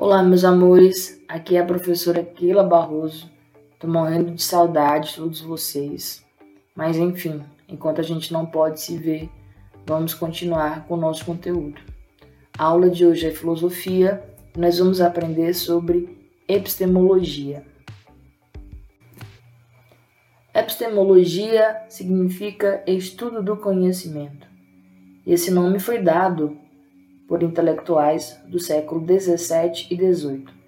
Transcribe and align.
Olá, 0.00 0.22
meus 0.22 0.44
amores. 0.44 1.20
Aqui 1.26 1.56
é 1.56 1.58
a 1.58 1.64
professora 1.64 2.22
Keila 2.22 2.62
Barroso. 2.62 3.28
Tô 3.80 3.88
morrendo 3.88 4.30
de 4.30 4.40
saudade 4.40 5.08
de 5.08 5.16
todos 5.16 5.40
vocês. 5.40 6.24
Mas 6.72 6.96
enfim, 6.96 7.42
enquanto 7.68 8.00
a 8.00 8.04
gente 8.04 8.32
não 8.32 8.46
pode 8.46 8.80
se 8.80 8.96
ver, 8.96 9.28
vamos 9.84 10.14
continuar 10.14 10.86
com 10.86 10.94
o 10.94 10.96
nosso 10.96 11.24
conteúdo. 11.24 11.80
A 12.56 12.62
aula 12.62 12.88
de 12.88 13.04
hoje 13.04 13.26
é 13.26 13.32
filosofia 13.32 14.22
nós 14.56 14.78
vamos 14.78 15.00
aprender 15.00 15.52
sobre 15.52 16.16
epistemologia. 16.46 17.66
Epistemologia 20.54 21.76
significa 21.88 22.84
estudo 22.86 23.42
do 23.42 23.56
conhecimento. 23.56 24.46
Esse 25.26 25.50
nome 25.50 25.80
foi 25.80 26.00
dado 26.00 26.56
por 27.28 27.42
intelectuais 27.42 28.40
do 28.48 28.58
século 28.58 29.02
17 29.02 29.92
e 29.92 29.96
18. 29.96 30.58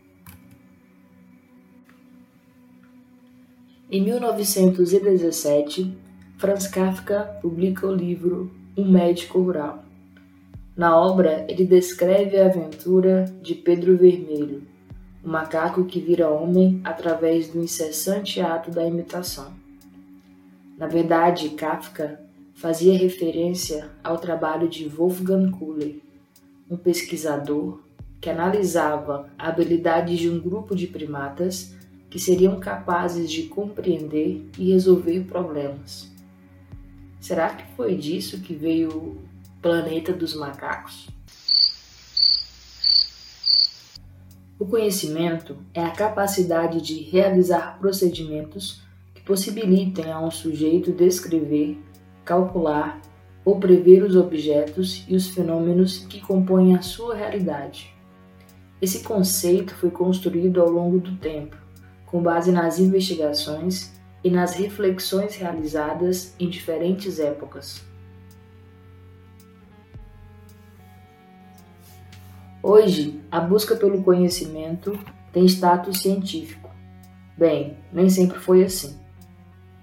Em 3.91 4.03
1917, 4.03 5.99
Franz 6.37 6.69
Kafka 6.69 7.39
publica 7.41 7.87
o 7.87 7.95
livro 7.95 8.53
Um 8.77 8.89
Médico 8.89 9.41
Rural. 9.41 9.83
Na 10.77 10.97
obra, 10.97 11.45
ele 11.49 11.65
descreve 11.65 12.39
a 12.39 12.47
aventura 12.47 13.25
de 13.43 13.55
Pedro 13.55 13.97
Vermelho, 13.97 14.63
o 15.25 15.29
macaco 15.29 15.85
que 15.85 15.99
vira 15.99 16.31
homem 16.31 16.81
através 16.85 17.49
do 17.49 17.61
incessante 17.61 18.41
ato 18.41 18.71
da 18.71 18.87
imitação. 18.87 19.53
Na 20.79 20.87
verdade, 20.87 21.51
Kafka 21.51 22.21
fazia 22.55 22.97
referência 22.97 23.91
ao 24.05 24.19
trabalho 24.19 24.69
de 24.69 24.89
Wolfgang 24.89 25.51
Kuhler, 25.51 25.97
um 26.71 26.77
pesquisador 26.77 27.81
que 28.21 28.31
analisava 28.31 29.29
a 29.37 29.49
habilidade 29.49 30.17
de 30.17 30.31
um 30.31 30.39
grupo 30.39 30.77
de 30.77 30.87
primatas 30.87 31.75
que 32.09 32.19
seriam 32.19 32.61
capazes 32.61 33.31
de 33.31 33.45
compreender 33.45 34.49
e 34.59 34.73
resolver 34.73 35.25
problemas. 35.25 36.11
Será 37.21 37.51
que 37.51 37.65
foi 37.75 37.97
disso 37.97 38.41
que 38.41 38.55
veio 38.55 38.91
o 38.91 39.19
planeta 39.61 40.13
dos 40.13 40.35
macacos? 40.35 41.09
O 44.59 44.67
conhecimento 44.67 45.57
é 45.73 45.83
a 45.83 45.91
capacidade 45.91 46.81
de 46.83 47.03
realizar 47.03 47.79
procedimentos 47.79 48.83
que 49.15 49.23
possibilitem 49.23 50.13
a 50.13 50.21
um 50.21 50.31
sujeito 50.31 50.93
descrever, 50.93 51.79
calcular 52.25 53.01
ou 53.45 53.59
prever 53.59 54.03
os 54.03 54.17
objetos 54.17 55.05
e 55.09 55.15
os 55.15 55.29
fenômenos 55.29 55.99
que 56.07 56.21
compõem 56.21 56.75
a 56.77 56.83
sua 56.83 57.15
realidade. 57.15 57.95
Esse 58.81 59.03
conceito 59.03 59.75
foi 59.75 59.91
construído 59.91 60.61
ao 60.61 60.71
longo 60.71 60.99
do 60.99 61.17
tempo, 61.17 61.57
com 62.07 62.23
base 62.23 62.51
nas 62.51 62.79
investigações 62.79 63.93
e 64.23 64.31
nas 64.31 64.55
reflexões 64.55 65.37
realizadas 65.37 66.35
em 66.39 66.49
diferentes 66.49 67.19
épocas. 67.19 67.83
Hoje, 72.63 73.21
a 73.31 73.41
busca 73.41 73.75
pelo 73.75 74.03
conhecimento 74.03 74.99
tem 75.33 75.47
status 75.47 76.03
científico. 76.03 76.71
Bem, 77.37 77.79
nem 77.91 78.11
sempre 78.11 78.39
foi 78.39 78.63
assim. 78.63 78.99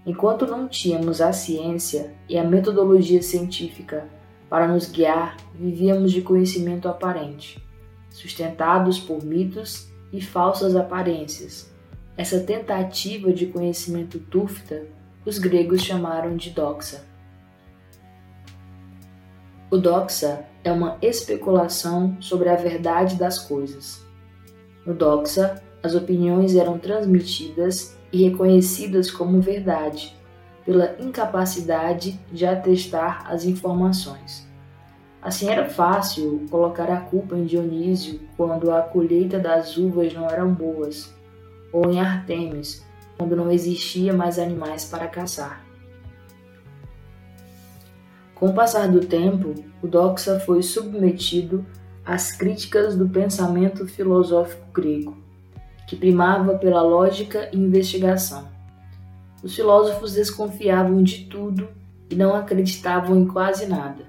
Enquanto 0.08 0.48
não 0.48 0.70
tínhamos 0.70 1.20
a 1.20 1.34
ciência 1.34 2.14
e 2.30 2.38
a 2.38 2.44
metodologia 2.44 3.22
científica 3.22 4.08
para 4.50 4.66
nos 4.66 4.90
guiar, 4.90 5.36
vivíamos 5.54 6.14
de 6.14 6.22
conhecimento 6.22 6.88
aparente, 6.88 7.62
sustentados 8.10 8.98
por 9.00 9.22
mitos 9.22 9.90
e 10.14 10.22
falsas 10.22 10.78
aparências. 10.78 11.70
Essa 12.16 12.40
tentativa 12.40 13.34
de 13.34 13.48
conhecimento 13.48 14.18
túfta 14.18 14.88
os 15.26 15.38
gregos 15.38 15.82
chamaram 15.82 16.38
de 16.38 16.52
doxa. 16.52 17.04
O 19.70 19.78
doxa 19.78 20.46
é 20.64 20.72
uma 20.72 20.98
especulação 21.02 22.16
sobre 22.22 22.48
a 22.48 22.56
verdade 22.56 23.18
das 23.18 23.40
coisas. 23.40 24.02
No 24.86 24.94
doxa, 24.94 25.62
as 25.84 25.96
opiniões 25.96 26.56
eram 26.56 26.80
transmitidas 26.80 27.97
e 28.12 28.24
reconhecidas 28.30 29.12
como 29.12 29.42
verdade, 29.42 30.16
pela 30.66 30.96
incapacidade 31.00 32.20
de 32.32 32.46
atestar 32.46 33.30
as 33.32 33.46
informações. 33.46 34.48
Assim 35.22 35.50
era 35.50 35.70
fácil 35.70 36.46
colocar 36.50 36.90
a 36.90 37.02
culpa 37.02 37.36
em 37.36 37.46
Dionísio 37.46 38.20
quando 38.38 38.72
a 38.72 38.82
colheita 38.82 39.40
das 39.40 39.78
uvas 39.78 40.14
não 40.14 40.30
eram 40.30 40.54
boas, 40.54 41.14
ou 41.72 41.90
em 41.92 42.00
Artemis 42.00 42.86
quando 43.18 43.36
não 43.36 43.52
existia 43.52 44.14
mais 44.14 44.38
animais 44.38 44.86
para 44.86 45.08
caçar. 45.08 45.66
Com 48.36 48.50
o 48.50 48.54
passar 48.54 48.88
do 48.88 49.00
tempo, 49.00 49.56
o 49.82 49.88
Doxa 49.88 50.40
foi 50.40 50.62
submetido 50.62 51.66
às 52.06 52.32
críticas 52.32 52.96
do 52.96 53.10
pensamento 53.10 53.88
filosófico 53.88 54.72
grego 54.72 55.27
que 55.88 55.96
primava 55.96 56.58
pela 56.58 56.82
lógica 56.82 57.50
e 57.54 57.58
investigação. 57.58 58.48
Os 59.42 59.56
filósofos 59.56 60.14
desconfiavam 60.14 61.02
de 61.02 61.26
tudo 61.26 61.70
e 62.10 62.16
não 62.16 62.36
acreditavam 62.36 63.18
em 63.18 63.26
quase 63.26 63.66
nada. 63.66 64.06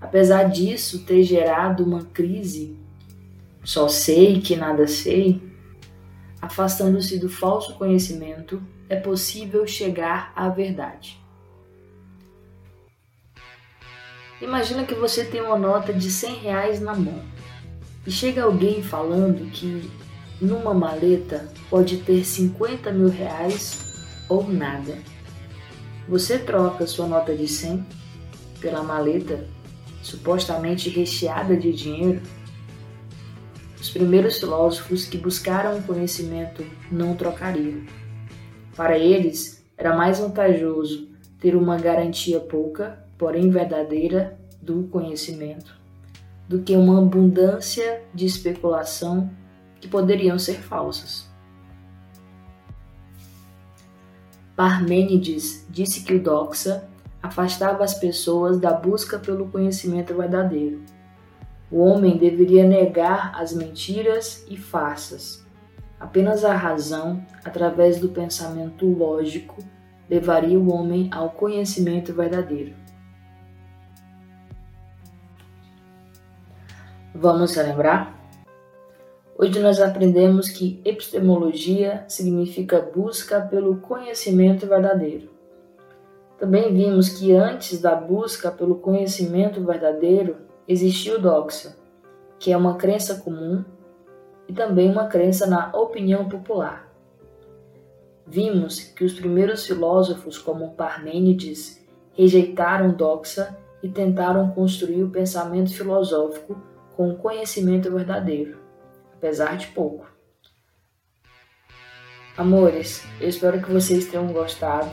Apesar 0.00 0.44
disso 0.44 1.04
ter 1.04 1.24
gerado 1.24 1.84
uma 1.84 2.04
crise, 2.04 2.78
só 3.64 3.88
sei 3.88 4.40
que 4.40 4.54
nada 4.54 4.86
sei, 4.86 5.42
afastando-se 6.40 7.18
do 7.18 7.28
falso 7.28 7.74
conhecimento, 7.74 8.62
é 8.88 8.94
possível 8.94 9.66
chegar 9.66 10.32
à 10.36 10.48
verdade. 10.48 11.20
Imagina 14.40 14.84
que 14.84 14.94
você 14.94 15.24
tem 15.24 15.40
uma 15.40 15.58
nota 15.58 15.92
de 15.92 16.10
100 16.10 16.34
reais 16.36 16.80
na 16.80 16.94
mão 16.94 17.24
e 18.06 18.10
chega 18.10 18.44
alguém 18.44 18.82
falando 18.82 19.50
que 19.50 19.90
numa 20.40 20.74
maleta 20.74 21.48
pode 21.70 21.98
ter 21.98 22.24
50 22.24 22.92
mil 22.92 23.08
reais 23.08 23.78
ou 24.28 24.46
nada. 24.48 24.98
Você 26.08 26.38
troca 26.38 26.86
sua 26.86 27.06
nota 27.06 27.34
de 27.34 27.48
100 27.48 27.84
pela 28.60 28.82
maleta 28.82 29.46
supostamente 30.02 30.88
recheada 30.88 31.56
de 31.56 31.72
dinheiro? 31.72 32.22
Os 33.80 33.90
primeiros 33.90 34.38
filósofos 34.38 35.06
que 35.06 35.18
buscaram 35.18 35.78
o 35.78 35.82
conhecimento 35.82 36.64
não 36.90 37.14
trocariam. 37.14 37.82
Para 38.74 38.98
eles, 38.98 39.64
era 39.76 39.96
mais 39.96 40.18
vantajoso 40.18 41.08
ter 41.40 41.54
uma 41.54 41.76
garantia 41.76 42.40
pouca, 42.40 43.04
porém 43.18 43.50
verdadeira, 43.50 44.38
do 44.60 44.84
conhecimento, 44.84 45.78
do 46.48 46.60
que 46.60 46.74
uma 46.74 46.98
abundância 46.98 48.02
de 48.12 48.26
especulação 48.26 49.30
que 49.80 49.88
poderiam 49.88 50.38
ser 50.38 50.60
falsas. 50.60 51.28
Parmênides 54.56 55.66
disse 55.68 56.02
que 56.02 56.14
o 56.14 56.22
doxa 56.22 56.88
afastava 57.22 57.84
as 57.84 57.94
pessoas 57.94 58.58
da 58.58 58.72
busca 58.72 59.18
pelo 59.18 59.48
conhecimento 59.48 60.14
verdadeiro. 60.14 60.82
O 61.70 61.78
homem 61.80 62.16
deveria 62.16 62.66
negar 62.66 63.32
as 63.34 63.52
mentiras 63.52 64.46
e 64.48 64.56
farsas. 64.56 65.44
Apenas 65.98 66.44
a 66.44 66.54
razão, 66.54 67.24
através 67.44 67.98
do 67.98 68.08
pensamento 68.08 68.86
lógico, 68.86 69.62
levaria 70.08 70.58
o 70.58 70.72
homem 70.72 71.10
ao 71.12 71.30
conhecimento 71.30 72.14
verdadeiro. 72.14 72.74
Vamos 77.14 77.54
relembrar? 77.54 78.14
Hoje 79.38 79.60
nós 79.60 79.82
aprendemos 79.82 80.48
que 80.48 80.80
epistemologia 80.82 82.06
significa 82.08 82.80
busca 82.80 83.38
pelo 83.38 83.76
conhecimento 83.76 84.66
verdadeiro. 84.66 85.28
Também 86.38 86.72
vimos 86.72 87.10
que 87.10 87.34
antes 87.34 87.78
da 87.78 87.94
busca 87.94 88.50
pelo 88.50 88.76
conhecimento 88.76 89.62
verdadeiro 89.62 90.36
existiu 90.66 91.20
doxa, 91.20 91.76
que 92.38 92.50
é 92.50 92.56
uma 92.56 92.76
crença 92.76 93.16
comum 93.16 93.62
e 94.48 94.54
também 94.54 94.90
uma 94.90 95.06
crença 95.06 95.46
na 95.46 95.70
opinião 95.76 96.26
popular. 96.30 96.90
Vimos 98.26 98.80
que 98.80 99.04
os 99.04 99.12
primeiros 99.12 99.66
filósofos, 99.66 100.38
como 100.38 100.72
Parmênides, 100.72 101.86
rejeitaram 102.14 102.90
doxa 102.90 103.54
e 103.82 103.88
tentaram 103.90 104.48
construir 104.52 105.04
o 105.04 105.10
pensamento 105.10 105.74
filosófico 105.74 106.58
com 106.96 107.10
o 107.10 107.16
conhecimento 107.18 107.92
verdadeiro 107.92 108.64
apesar 109.16 109.56
de 109.56 109.66
pouco. 109.68 110.06
Amores, 112.36 113.02
eu 113.20 113.28
espero 113.28 113.62
que 113.62 113.72
vocês 113.72 114.06
tenham 114.06 114.26
gostado. 114.26 114.90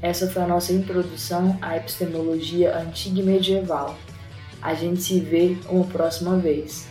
Essa 0.00 0.30
foi 0.30 0.42
a 0.42 0.46
nossa 0.46 0.72
introdução 0.72 1.58
à 1.60 1.76
epistemologia 1.76 2.76
antiga 2.76 3.20
e 3.20 3.22
medieval. 3.22 3.98
A 4.62 4.74
gente 4.74 5.02
se 5.02 5.20
vê 5.20 5.58
uma 5.68 5.84
próxima 5.84 6.38
vez. 6.38 6.88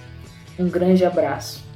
Um 0.59 0.69
grande 0.69 1.03
abraço. 1.03 1.68